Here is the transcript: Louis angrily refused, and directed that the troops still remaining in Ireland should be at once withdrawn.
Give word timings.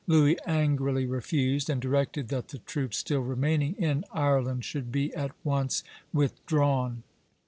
Louis 0.07 0.39
angrily 0.47 1.05
refused, 1.05 1.69
and 1.69 1.79
directed 1.79 2.29
that 2.29 2.47
the 2.47 2.57
troops 2.57 2.97
still 2.97 3.19
remaining 3.21 3.75
in 3.75 4.03
Ireland 4.11 4.65
should 4.65 4.91
be 4.91 5.13
at 5.13 5.29
once 5.43 5.83
withdrawn. 6.11 7.03